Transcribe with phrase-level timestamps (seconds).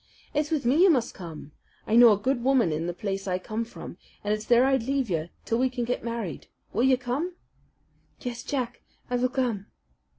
[0.33, 1.51] It's with me you must come.
[1.85, 4.81] I know a good woman in the place I come from, and it's there I'd
[4.81, 6.47] leave you till we can get married.
[6.73, 7.35] Will you come?"
[8.19, 9.67] "Yes, Jack, I will come."